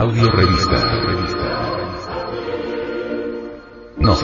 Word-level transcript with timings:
Audio 0.00 0.30
Revista. 0.30 0.78
No. 3.98 4.16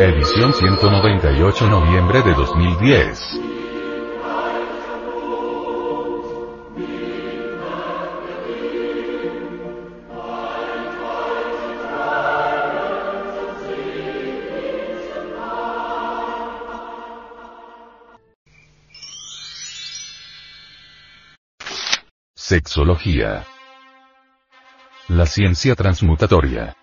Edición 0.00 0.54
198 0.54 1.66
noviembre 1.66 2.22
de 2.22 2.32
2010. 2.32 3.61
Sexología. 22.44 23.44
La 25.06 25.26
ciencia 25.26 25.76
transmutatoria. 25.76 26.74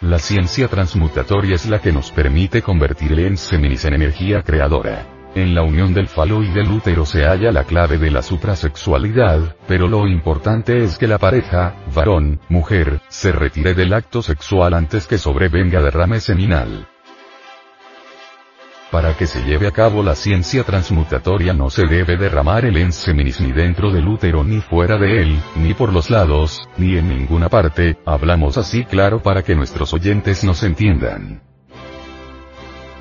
La 0.00 0.18
ciencia 0.18 0.66
transmutatoria 0.66 1.54
es 1.54 1.66
la 1.66 1.80
que 1.80 1.92
nos 1.92 2.10
permite 2.10 2.62
convertir 2.62 3.12
el 3.12 3.20
enseminis 3.20 3.84
en 3.84 3.94
energía 3.94 4.42
creadora. 4.42 5.06
En 5.36 5.54
la 5.54 5.62
unión 5.62 5.94
del 5.94 6.08
falo 6.08 6.42
y 6.42 6.48
del 6.48 6.68
útero 6.68 7.06
se 7.06 7.22
halla 7.22 7.52
la 7.52 7.62
clave 7.62 7.96
de 7.96 8.10
la 8.10 8.22
suprasexualidad, 8.22 9.54
pero 9.68 9.86
lo 9.86 10.08
importante 10.08 10.82
es 10.82 10.98
que 10.98 11.06
la 11.06 11.18
pareja, 11.18 11.76
varón, 11.94 12.40
mujer, 12.48 13.02
se 13.06 13.30
retire 13.30 13.74
del 13.74 13.92
acto 13.92 14.20
sexual 14.20 14.74
antes 14.74 15.06
que 15.06 15.16
sobrevenga 15.16 15.80
derrame 15.80 16.18
seminal. 16.18 16.88
Para 18.90 19.16
que 19.16 19.26
se 19.26 19.42
lleve 19.42 19.66
a 19.66 19.72
cabo 19.72 20.02
la 20.02 20.14
ciencia 20.14 20.62
transmutatoria 20.62 21.52
no 21.52 21.70
se 21.70 21.86
debe 21.86 22.16
derramar 22.16 22.64
el 22.64 22.76
enseminis 22.76 23.40
ni 23.40 23.50
dentro 23.50 23.90
del 23.90 24.06
útero 24.06 24.44
ni 24.44 24.60
fuera 24.60 24.96
de 24.96 25.22
él, 25.22 25.40
ni 25.56 25.74
por 25.74 25.92
los 25.92 26.08
lados, 26.08 26.68
ni 26.76 26.96
en 26.96 27.08
ninguna 27.08 27.48
parte, 27.48 27.98
hablamos 28.06 28.56
así 28.56 28.84
claro 28.84 29.20
para 29.20 29.42
que 29.42 29.56
nuestros 29.56 29.92
oyentes 29.92 30.44
nos 30.44 30.62
entiendan. 30.62 31.42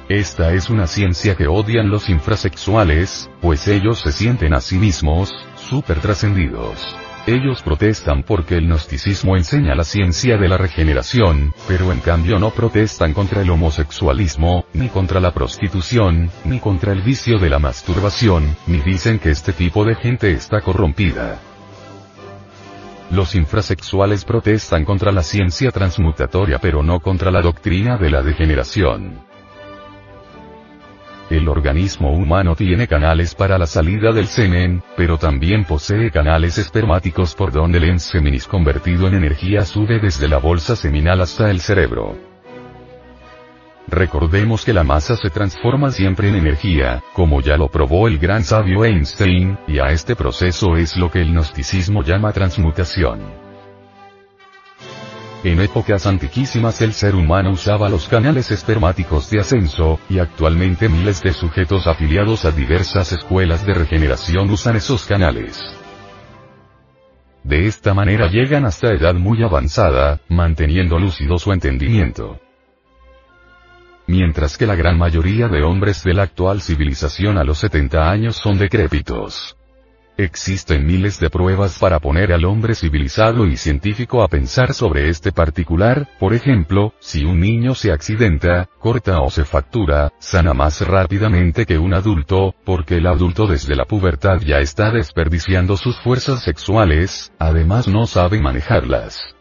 Esta 0.09 0.53
es 0.53 0.69
una 0.69 0.87
ciencia 0.87 1.35
que 1.35 1.47
odian 1.47 1.89
los 1.89 2.09
infrasexuales, 2.09 3.29
pues 3.41 3.67
ellos 3.67 4.01
se 4.01 4.11
sienten 4.11 4.53
a 4.53 4.61
sí 4.61 4.77
mismos, 4.77 5.33
super 5.55 5.99
trascendidos. 5.99 6.95
Ellos 7.27 7.63
protestan 7.63 8.21
porque 8.21 8.55
el 8.55 8.67
gnosticismo 8.67 9.35
enseña 9.35 9.73
la 9.73 9.83
ciencia 9.83 10.37
de 10.37 10.47
la 10.47 10.57
regeneración, 10.57 11.55
pero 11.67 11.91
en 11.91 11.99
cambio 11.99 12.37
no 12.37 12.51
protestan 12.51 13.13
contra 13.13 13.41
el 13.41 13.49
homosexualismo, 13.49 14.65
ni 14.73 14.89
contra 14.89 15.19
la 15.19 15.33
prostitución, 15.33 16.29
ni 16.43 16.59
contra 16.59 16.93
el 16.93 17.01
vicio 17.01 17.39
de 17.39 17.49
la 17.49 17.57
masturbación, 17.57 18.55
ni 18.67 18.77
dicen 18.79 19.17
que 19.17 19.31
este 19.31 19.53
tipo 19.53 19.83
de 19.85 19.95
gente 19.95 20.33
está 20.33 20.61
corrompida. 20.61 21.39
Los 23.09 23.33
infrasexuales 23.33 24.23
protestan 24.23 24.85
contra 24.85 25.11
la 25.11 25.23
ciencia 25.23 25.71
transmutatoria 25.71 26.59
pero 26.59 26.83
no 26.83 26.99
contra 26.99 27.31
la 27.31 27.41
doctrina 27.41 27.97
de 27.97 28.11
la 28.11 28.21
degeneración. 28.21 29.34
El 31.29 31.47
organismo 31.47 32.11
humano 32.11 32.55
tiene 32.55 32.87
canales 32.87 33.33
para 33.33 33.57
la 33.57 33.65
salida 33.65 34.11
del 34.11 34.27
semen, 34.27 34.83
pero 34.95 35.17
también 35.17 35.65
posee 35.65 36.11
canales 36.11 36.59
espermáticos 36.59 37.33
por 37.33 37.51
donde 37.51 37.79
el 37.79 37.85
enseminis 37.85 38.45
convertido 38.45 39.07
en 39.07 39.15
energía 39.15 39.65
sube 39.65 39.99
desde 39.99 40.27
la 40.27 40.37
bolsa 40.37 40.75
seminal 40.75 41.21
hasta 41.21 41.49
el 41.49 41.61
cerebro. 41.61 42.15
Recordemos 43.87 44.65
que 44.65 44.73
la 44.73 44.83
masa 44.83 45.15
se 45.15 45.31
transforma 45.31 45.91
siempre 45.91 46.29
en 46.29 46.35
energía, 46.35 47.03
como 47.13 47.41
ya 47.41 47.57
lo 47.57 47.69
probó 47.69 48.07
el 48.07 48.19
gran 48.19 48.43
sabio 48.43 48.85
Einstein, 48.85 49.57
y 49.67 49.79
a 49.79 49.89
este 49.89 50.15
proceso 50.15 50.75
es 50.75 50.95
lo 50.95 51.09
que 51.09 51.21
el 51.21 51.31
gnosticismo 51.33 52.03
llama 52.03 52.33
transmutación. 52.33 53.44
En 55.45 55.61
épocas 55.61 56.07
antiquísimas 56.07 56.81
el 56.81 56.91
ser 56.91 57.13
humano 57.13 57.51
usaba 57.51 57.87
los 57.87 58.07
canales 58.07 58.49
espermáticos 58.49 59.29
de 59.29 59.41
ascenso, 59.41 59.99
y 60.09 60.17
actualmente 60.17 60.89
miles 60.89 61.21
de 61.21 61.33
sujetos 61.33 61.85
afiliados 61.85 62.45
a 62.45 62.51
diversas 62.51 63.11
escuelas 63.11 63.63
de 63.63 63.75
regeneración 63.75 64.49
usan 64.49 64.75
esos 64.75 65.05
canales. 65.05 65.61
De 67.43 67.67
esta 67.67 67.93
manera 67.93 68.27
llegan 68.27 68.65
hasta 68.65 68.91
edad 68.91 69.13
muy 69.13 69.43
avanzada, 69.43 70.19
manteniendo 70.29 70.97
lúcido 70.97 71.37
su 71.37 71.53
entendimiento. 71.53 72.39
Mientras 74.07 74.57
que 74.57 74.65
la 74.65 74.73
gran 74.73 74.97
mayoría 74.97 75.47
de 75.47 75.61
hombres 75.61 76.03
de 76.03 76.15
la 76.15 76.23
actual 76.23 76.59
civilización 76.59 77.37
a 77.37 77.43
los 77.43 77.59
70 77.59 78.09
años 78.09 78.35
son 78.35 78.57
decrépitos. 78.57 79.55
Existen 80.17 80.85
miles 80.87 81.19
de 81.19 81.29
pruebas 81.29 81.77
para 81.77 81.99
poner 81.99 82.31
al 82.31 82.45
hombre 82.45 82.73
civilizado 82.73 83.45
y 83.45 83.57
científico 83.57 84.23
a 84.23 84.29
pensar 84.29 84.73
sobre 84.73 85.09
este 85.09 85.33
particular, 85.33 86.07
por 86.19 86.33
ejemplo, 86.33 86.93
si 86.99 87.25
un 87.25 87.41
niño 87.41 87.75
se 87.75 87.91
accidenta, 87.91 88.69
corta 88.79 89.19
o 89.19 89.29
se 89.29 89.43
factura, 89.43 90.13
sana 90.19 90.53
más 90.53 90.79
rápidamente 90.87 91.65
que 91.65 91.77
un 91.77 91.93
adulto, 91.93 92.55
porque 92.63 92.97
el 92.97 93.07
adulto 93.07 93.45
desde 93.45 93.75
la 93.75 93.83
pubertad 93.83 94.39
ya 94.39 94.59
está 94.59 94.89
desperdiciando 94.89 95.75
sus 95.75 95.99
fuerzas 95.99 96.43
sexuales, 96.43 97.33
además 97.37 97.89
no 97.89 98.07
sabe 98.07 98.39
manejarlas. 98.39 99.35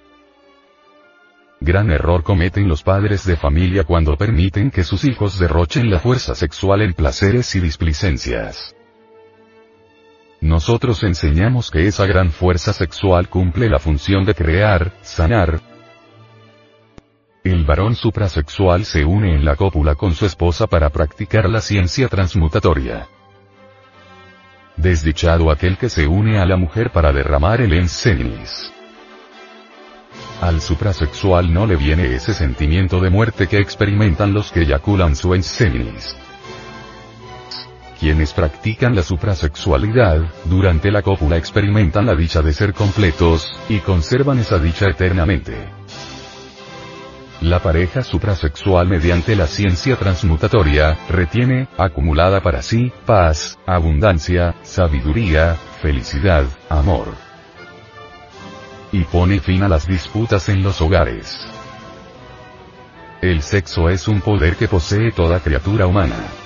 Gran 1.60 1.92
error 1.92 2.24
cometen 2.24 2.66
los 2.66 2.82
padres 2.82 3.24
de 3.24 3.36
familia 3.36 3.84
cuando 3.84 4.16
permiten 4.16 4.72
que 4.72 4.82
sus 4.82 5.04
hijos 5.04 5.38
derrochen 5.38 5.88
la 5.88 6.00
fuerza 6.00 6.34
sexual 6.34 6.82
en 6.82 6.94
placeres 6.94 7.54
y 7.54 7.60
displicencias. 7.60 8.74
Nosotros 10.44 11.02
enseñamos 11.04 11.70
que 11.70 11.86
esa 11.86 12.04
gran 12.04 12.30
fuerza 12.30 12.74
sexual 12.74 13.30
cumple 13.30 13.70
la 13.70 13.78
función 13.78 14.26
de 14.26 14.34
crear, 14.34 14.92
sanar. 15.00 15.62
El 17.42 17.64
varón 17.64 17.94
suprasexual 17.94 18.84
se 18.84 19.06
une 19.06 19.34
en 19.34 19.46
la 19.46 19.56
cópula 19.56 19.94
con 19.94 20.14
su 20.14 20.26
esposa 20.26 20.66
para 20.66 20.90
practicar 20.90 21.48
la 21.48 21.62
ciencia 21.62 22.08
transmutatoria. 22.08 23.08
Desdichado 24.76 25.50
aquel 25.50 25.78
que 25.78 25.88
se 25.88 26.06
une 26.06 26.38
a 26.38 26.44
la 26.44 26.58
mujer 26.58 26.90
para 26.90 27.10
derramar 27.10 27.62
el 27.62 27.72
enseninis. 27.72 28.70
Al 30.42 30.60
suprasexual 30.60 31.54
no 31.54 31.66
le 31.66 31.76
viene 31.76 32.14
ese 32.14 32.34
sentimiento 32.34 33.00
de 33.00 33.08
muerte 33.08 33.46
que 33.46 33.60
experimentan 33.60 34.34
los 34.34 34.52
que 34.52 34.60
eyaculan 34.60 35.16
su 35.16 35.32
enseninis. 35.32 36.14
Quienes 38.04 38.34
practican 38.34 38.94
la 38.94 39.02
suprasexualidad, 39.02 40.30
durante 40.44 40.90
la 40.90 41.00
cópula 41.00 41.38
experimentan 41.38 42.04
la 42.04 42.14
dicha 42.14 42.42
de 42.42 42.52
ser 42.52 42.74
completos, 42.74 43.58
y 43.70 43.78
conservan 43.78 44.38
esa 44.38 44.58
dicha 44.58 44.90
eternamente. 44.90 45.56
La 47.40 47.60
pareja 47.60 48.02
suprasexual 48.02 48.88
mediante 48.88 49.34
la 49.34 49.46
ciencia 49.46 49.96
transmutatoria, 49.96 50.98
retiene, 51.08 51.66
acumulada 51.78 52.42
para 52.42 52.60
sí, 52.60 52.92
paz, 53.06 53.58
abundancia, 53.64 54.54
sabiduría, 54.60 55.56
felicidad, 55.80 56.44
amor. 56.68 57.06
Y 58.92 59.04
pone 59.04 59.40
fin 59.40 59.62
a 59.62 59.68
las 59.70 59.88
disputas 59.88 60.50
en 60.50 60.62
los 60.62 60.82
hogares. 60.82 61.40
El 63.22 63.40
sexo 63.40 63.88
es 63.88 64.08
un 64.08 64.20
poder 64.20 64.56
que 64.56 64.68
posee 64.68 65.10
toda 65.10 65.40
criatura 65.40 65.86
humana. 65.86 66.43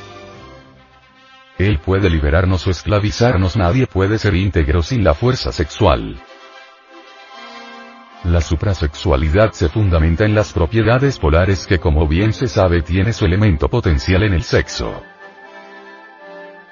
Él 1.59 1.81
puede 1.81 2.09
liberarnos 2.09 2.67
o 2.69 2.71
esclavizarnos, 2.71 3.57
nadie 3.57 3.87
puede 3.89 4.19
ser 4.19 4.35
íntegro 4.37 4.83
sin 4.83 5.03
la 5.03 5.15
fuerza 5.15 5.51
sexual. 5.51 6.23
La 8.25 8.41
suprasexualidad 8.41 9.53
se 9.53 9.69
fundamenta 9.69 10.25
en 10.25 10.35
las 10.35 10.53
propiedades 10.53 11.19
polares 11.19 11.67
que 11.67 11.79
como 11.79 12.07
bien 12.07 12.33
se 12.33 12.47
sabe 12.47 12.83
tiene 12.83 13.13
su 13.13 13.25
elemento 13.25 13.69
potencial 13.69 14.23
en 14.23 14.35
el 14.35 14.43
sexo. 14.43 15.03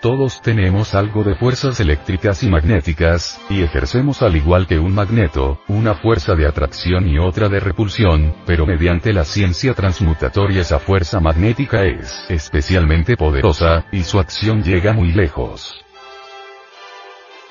Todos 0.01 0.43
tenemos 0.43 0.95
algo 0.95 1.25
de 1.25 1.35
fuerzas 1.37 1.81
eléctricas 1.81 2.43
y 2.43 2.49
magnéticas, 2.49 3.41
y 3.49 3.63
ejercemos 3.63 4.21
al 4.21 4.37
igual 4.37 4.67
que 4.67 4.79
un 4.79 4.95
magneto, 4.95 5.59
una 5.69 5.95
fuerza 5.95 6.35
de 6.35 6.47
atracción 6.47 7.09
y 7.09 7.19
otra 7.19 7.49
de 7.49 7.61
repulsión, 7.61 8.35
pero 8.47 8.67
mediante 8.67 9.13
la 9.15 9.25
ciencia 9.25 9.73
transmutatoria 9.73 10.61
esa 10.61 10.79
fuerza 10.79 11.19
magnética 11.19 11.85
es 11.85 12.27
especialmente 12.29 13.17
poderosa, 13.17 13.87
y 13.91 14.03
su 14.03 14.19
acción 14.21 14.63
llega 14.63 14.93
muy 14.93 15.13
lejos. 15.13 15.75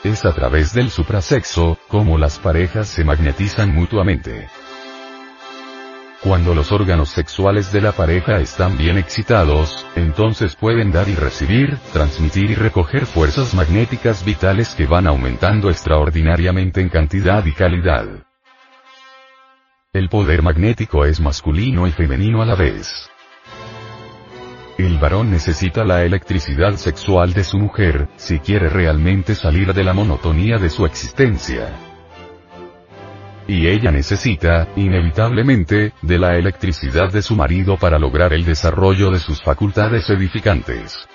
Es 0.03 0.23
a 0.23 0.33
través 0.33 0.71
del 0.71 0.91
suprasexo, 0.91 1.79
como 1.87 2.19
las 2.19 2.37
parejas 2.37 2.87
se 2.87 3.03
magnetizan 3.03 3.73
mutuamente. 3.73 4.47
Cuando 6.25 6.55
los 6.55 6.71
órganos 6.71 7.09
sexuales 7.09 7.71
de 7.71 7.81
la 7.81 7.91
pareja 7.91 8.39
están 8.39 8.79
bien 8.79 8.97
excitados, 8.97 9.85
entonces 9.95 10.55
pueden 10.55 10.91
dar 10.91 11.07
y 11.07 11.13
recibir, 11.13 11.77
transmitir 11.93 12.49
y 12.49 12.55
recoger 12.55 13.05
fuerzas 13.05 13.53
magnéticas 13.53 14.25
vitales 14.25 14.69
que 14.69 14.87
van 14.87 15.05
aumentando 15.05 15.69
extraordinariamente 15.69 16.81
en 16.81 16.89
cantidad 16.89 17.45
y 17.45 17.51
calidad. 17.51 18.07
El 19.93 20.09
poder 20.09 20.41
magnético 20.41 21.05
es 21.05 21.19
masculino 21.19 21.85
y 21.85 21.91
femenino 21.91 22.41
a 22.41 22.47
la 22.47 22.55
vez. 22.55 23.07
El 24.79 24.97
varón 24.97 25.29
necesita 25.29 25.83
la 25.83 26.05
electricidad 26.05 26.75
sexual 26.77 27.33
de 27.33 27.43
su 27.43 27.59
mujer, 27.59 28.09
si 28.15 28.39
quiere 28.39 28.67
realmente 28.67 29.35
salir 29.35 29.75
de 29.75 29.83
la 29.83 29.93
monotonía 29.93 30.57
de 30.57 30.71
su 30.71 30.87
existencia. 30.87 31.84
Y 33.47 33.67
ella 33.67 33.91
necesita, 33.91 34.67
inevitablemente, 34.75 35.93
de 36.01 36.19
la 36.19 36.35
electricidad 36.35 37.11
de 37.11 37.21
su 37.21 37.35
marido 37.35 37.77
para 37.77 37.99
lograr 37.99 38.33
el 38.33 38.43
desarrollo 38.43 39.11
de 39.11 39.19
sus 39.19 39.41
facultades 39.41 40.09
edificantes. 40.09 41.07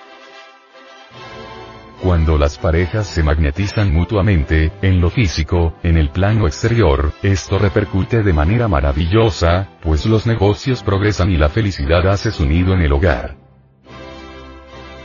Cuando 2.01 2.37
las 2.37 2.57
parejas 2.57 3.05
se 3.05 3.21
magnetizan 3.21 3.93
mutuamente, 3.93 4.71
en 4.81 4.99
lo 5.01 5.11
físico, 5.11 5.75
en 5.83 5.97
el 5.97 6.09
plano 6.09 6.47
exterior, 6.47 7.13
esto 7.21 7.59
repercute 7.59 8.23
de 8.23 8.33
manera 8.33 8.67
maravillosa, 8.67 9.69
pues 9.83 10.07
los 10.07 10.25
negocios 10.25 10.81
progresan 10.81 11.29
y 11.31 11.37
la 11.37 11.49
felicidad 11.49 12.07
hace 12.07 12.31
su 12.31 12.45
nido 12.47 12.73
en 12.73 12.81
el 12.81 12.91
hogar. 12.91 13.40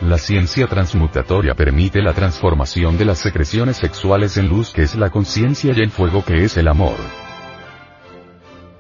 La 0.03 0.19
ciencia 0.19 0.67
transmutatoria 0.67 1.55
permite 1.55 2.03
la 2.03 2.13
transformación 2.13 2.99
de 2.99 3.07
las 3.07 3.19
secreciones 3.19 3.79
sexuales 3.79 4.37
en 4.37 4.49
luz 4.49 4.71
que 4.71 4.83
es 4.83 4.95
la 4.95 5.09
conciencia 5.09 5.73
y 5.75 5.81
el 5.81 5.91
fuego 5.91 6.23
que 6.23 6.45
es 6.45 6.59
el 6.59 6.69
amor. 6.69 6.97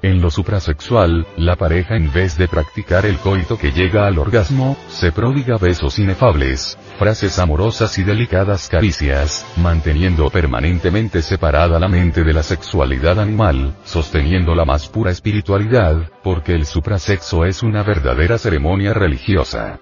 En 0.02 0.20
lo 0.20 0.30
suprasexual, 0.30 1.26
la 1.38 1.56
pareja 1.56 1.96
en 1.96 2.12
vez 2.12 2.36
de 2.36 2.48
practicar 2.48 3.06
el 3.06 3.16
coito 3.16 3.56
que 3.58 3.72
llega 3.72 4.06
al 4.06 4.18
orgasmo, 4.18 4.76
se 4.88 5.10
prodiga 5.10 5.56
besos 5.56 5.98
inefables, 5.98 6.78
frases 6.98 7.38
amorosas 7.38 7.96
y 7.96 8.04
delicadas 8.04 8.68
caricias, 8.68 9.46
manteniendo 9.56 10.28
permanentemente 10.28 11.22
separada 11.22 11.80
la 11.80 11.88
mente 11.88 12.24
de 12.24 12.34
la 12.34 12.42
sexualidad 12.42 13.18
animal, 13.18 13.74
sosteniendo 13.84 14.54
la 14.54 14.66
más 14.66 14.86
pura 14.86 15.10
espiritualidad, 15.10 16.10
porque 16.22 16.52
el 16.52 16.66
suprasexo 16.66 17.46
es 17.46 17.62
una 17.62 17.82
verdadera 17.82 18.36
ceremonia 18.36 18.92
religiosa. 18.92 19.80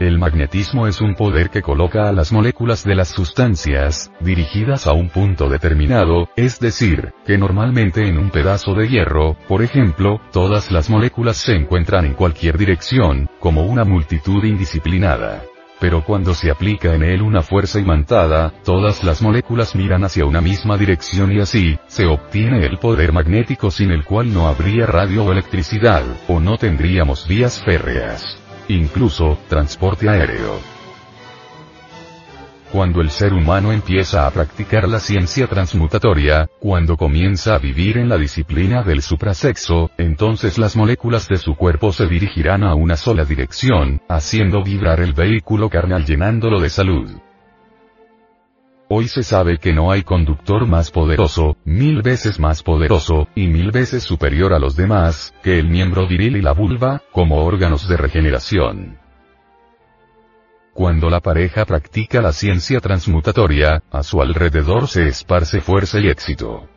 El 0.00 0.18
magnetismo 0.18 0.88
es 0.88 1.00
un 1.00 1.14
poder 1.14 1.50
que 1.50 1.62
coloca 1.62 2.08
a 2.08 2.12
las 2.12 2.32
moléculas 2.32 2.82
de 2.82 2.96
las 2.96 3.08
sustancias, 3.08 4.10
dirigidas 4.18 4.88
a 4.88 4.92
un 4.92 5.08
punto 5.08 5.48
determinado, 5.48 6.28
es 6.34 6.58
decir, 6.58 7.12
que 7.24 7.38
normalmente 7.38 8.08
en 8.08 8.18
un 8.18 8.30
pedazo 8.30 8.74
de 8.74 8.88
hierro, 8.88 9.36
por 9.46 9.62
ejemplo, 9.62 10.20
todas 10.32 10.72
las 10.72 10.90
moléculas 10.90 11.36
se 11.36 11.54
encuentran 11.54 12.06
en 12.06 12.14
cualquier 12.14 12.58
dirección, 12.58 13.30
como 13.38 13.64
una 13.64 13.84
multitud 13.84 14.42
indisciplinada. 14.42 15.44
Pero 15.78 16.04
cuando 16.04 16.34
se 16.34 16.50
aplica 16.50 16.94
en 16.94 17.04
él 17.04 17.22
una 17.22 17.42
fuerza 17.42 17.78
imantada, 17.78 18.52
todas 18.64 19.04
las 19.04 19.22
moléculas 19.22 19.76
miran 19.76 20.02
hacia 20.02 20.24
una 20.24 20.40
misma 20.40 20.76
dirección 20.76 21.30
y 21.30 21.40
así, 21.40 21.78
se 21.86 22.06
obtiene 22.06 22.66
el 22.66 22.78
poder 22.78 23.12
magnético 23.12 23.70
sin 23.70 23.92
el 23.92 24.04
cual 24.04 24.32
no 24.32 24.48
habría 24.48 24.86
radio 24.86 25.24
o 25.24 25.32
electricidad, 25.32 26.02
o 26.26 26.40
no 26.40 26.56
tendríamos 26.56 27.28
vías 27.28 27.62
férreas 27.62 28.43
incluso, 28.68 29.38
transporte 29.48 30.08
aéreo. 30.08 30.74
Cuando 32.74 33.00
el 33.00 33.10
ser 33.10 33.32
humano 33.32 33.70
empieza 33.70 34.26
a 34.26 34.30
practicar 34.32 34.88
la 34.88 34.98
ciencia 34.98 35.46
transmutatoria, 35.46 36.48
cuando 36.58 36.96
comienza 36.96 37.54
a 37.54 37.58
vivir 37.58 37.98
en 37.98 38.08
la 38.08 38.18
disciplina 38.18 38.82
del 38.82 39.00
suprasexo, 39.00 39.92
entonces 39.96 40.58
las 40.58 40.74
moléculas 40.74 41.28
de 41.28 41.36
su 41.36 41.54
cuerpo 41.54 41.92
se 41.92 42.08
dirigirán 42.08 42.64
a 42.64 42.74
una 42.74 42.96
sola 42.96 43.24
dirección, 43.24 44.02
haciendo 44.08 44.64
vibrar 44.64 44.98
el 44.98 45.12
vehículo 45.12 45.70
carnal 45.70 46.04
llenándolo 46.04 46.58
de 46.58 46.68
salud. 46.68 47.23
Hoy 48.96 49.08
se 49.08 49.24
sabe 49.24 49.58
que 49.58 49.72
no 49.72 49.90
hay 49.90 50.04
conductor 50.04 50.68
más 50.68 50.92
poderoso, 50.92 51.56
mil 51.64 52.00
veces 52.00 52.38
más 52.38 52.62
poderoso, 52.62 53.26
y 53.34 53.48
mil 53.48 53.72
veces 53.72 54.04
superior 54.04 54.54
a 54.54 54.60
los 54.60 54.76
demás, 54.76 55.34
que 55.42 55.58
el 55.58 55.66
miembro 55.66 56.06
viril 56.06 56.36
y 56.36 56.42
la 56.42 56.52
vulva, 56.52 57.02
como 57.10 57.44
órganos 57.44 57.88
de 57.88 57.96
regeneración. 57.96 59.00
Cuando 60.74 61.10
la 61.10 61.18
pareja 61.18 61.64
practica 61.64 62.22
la 62.22 62.32
ciencia 62.32 62.78
transmutatoria, 62.78 63.82
a 63.90 64.04
su 64.04 64.22
alrededor 64.22 64.86
se 64.86 65.08
esparce 65.08 65.60
fuerza 65.60 65.98
y 65.98 66.06
éxito 66.06 66.68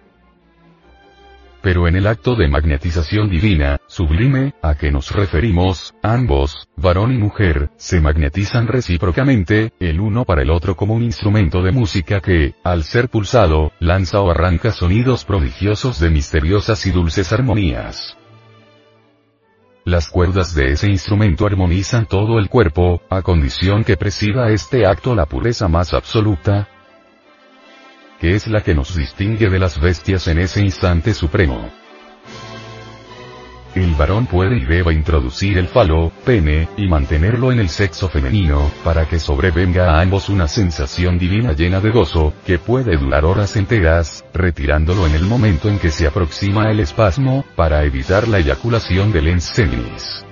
pero 1.62 1.88
en 1.88 1.96
el 1.96 2.08
acto 2.08 2.36
de 2.36 2.48
magnetización 2.48 3.30
divina, 3.30 3.80
sublime, 3.88 4.54
a 4.62 4.76
que 4.76 4.92
nos 4.92 5.12
referimos, 5.12 5.94
ambos, 6.04 6.68
varón 6.76 7.14
y 7.14 7.18
mujer, 7.18 7.70
se 7.78 8.02
magnetizan 8.02 8.68
recíprocamente, 8.68 9.74
el 9.80 10.00
uno 10.00 10.26
para 10.26 10.42
el 10.42 10.50
otro 10.50 10.76
como 10.76 10.94
un 10.94 11.04
instrumento 11.04 11.62
de 11.62 11.72
música 11.72 12.20
que, 12.22 12.56
al 12.64 12.84
ser 12.84 13.10
pulsado, 13.10 13.72
lanza 13.80 14.22
o 14.22 14.32
arranca 14.32 14.72
sonidos 14.72 15.26
prodigiosos 15.26 16.00
de 16.00 16.10
misteriosas 16.10 16.86
y 16.86 16.92
dulces 16.92 17.32
armonías. 17.34 18.18
Las 19.88 20.10
cuerdas 20.10 20.54
de 20.54 20.74
ese 20.74 20.90
instrumento 20.90 21.46
armonizan 21.46 22.08
todo 22.08 22.40
el 22.40 22.50
cuerpo, 22.50 23.02
a 23.10 23.22
condición 23.22 23.86
que 23.86 23.96
presida 23.96 24.50
este 24.50 24.86
acto 24.86 25.16
la 25.16 25.28
pureza 25.28 25.70
más 25.70 25.94
absoluta, 25.94 26.68
que 28.20 28.36
es 28.36 28.48
la 28.48 28.62
que 28.62 28.74
nos 28.74 28.96
distingue 28.96 29.50
de 29.50 29.60
las 29.60 29.80
bestias 29.80 30.28
en 30.28 30.40
ese 30.40 30.62
instante 30.62 31.14
supremo. 31.14 31.70
El 33.76 33.94
varón 33.94 34.26
puede 34.26 34.58
y 34.58 34.66
deba 34.66 34.92
introducir 34.92 35.60
el 35.60 35.68
falo, 35.68 36.12
pene, 36.26 36.68
y 36.78 36.88
mantenerlo 36.88 37.52
en 37.52 37.60
el 37.60 37.70
sexo 37.70 38.10
femenino, 38.10 38.72
para 38.84 39.08
que 39.08 39.20
sobrevenga 39.20 39.92
a 39.92 40.02
ambos 40.02 40.30
una 40.30 40.48
sensación 40.48 41.20
divina 41.20 41.54
llena 41.54 41.80
de 41.80 41.92
gozo, 41.92 42.34
que 42.44 42.58
puede 42.58 42.98
durar 42.98 43.24
horas 43.24 43.56
enteras, 43.56 44.26
retirándolo 44.34 45.06
en 45.06 45.14
el 45.14 45.26
momento 45.26 45.70
en 45.70 45.78
que 45.78 45.92
se 45.92 46.08
aproxima 46.08 46.72
el 46.72 46.80
espasmo, 46.80 47.46
para 47.56 47.84
evitar 47.84 48.28
la 48.28 48.40
eyaculación 48.40 49.12
del 49.12 49.28
enseminis. 49.28 50.26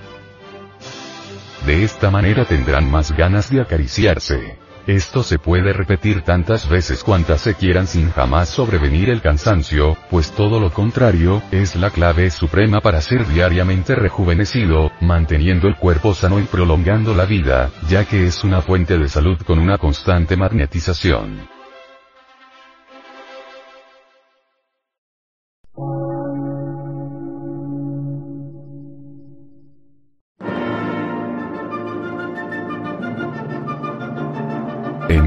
De 1.67 1.83
esta 1.83 2.09
manera 2.09 2.45
tendrán 2.45 2.89
más 2.89 3.11
ganas 3.11 3.51
de 3.51 3.61
acariciarse. 3.61 4.64
Esto 4.87 5.23
se 5.23 5.39
puede 5.39 5.73
repetir 5.73 6.21
tantas 6.21 6.69
veces 6.69 7.03
cuantas 7.03 7.41
se 7.41 7.55
quieran 7.55 7.87
sin 7.87 8.11
jamás 8.11 8.49
sobrevenir 8.49 9.09
el 9.09 9.19
cansancio, 9.19 9.97
pues 10.11 10.31
todo 10.31 10.59
lo 10.59 10.71
contrario, 10.71 11.41
es 11.51 11.75
la 11.75 11.89
clave 11.89 12.29
suprema 12.29 12.81
para 12.81 13.01
ser 13.01 13.27
diariamente 13.27 13.95
rejuvenecido, 13.95 14.91
manteniendo 15.01 15.67
el 15.67 15.75
cuerpo 15.75 16.13
sano 16.13 16.39
y 16.39 16.43
prolongando 16.43 17.15
la 17.15 17.25
vida, 17.25 17.71
ya 17.89 18.05
que 18.05 18.27
es 18.27 18.43
una 18.43 18.61
fuente 18.61 18.99
de 18.99 19.09
salud 19.09 19.39
con 19.41 19.57
una 19.57 19.79
constante 19.79 20.37
magnetización. 20.37 21.54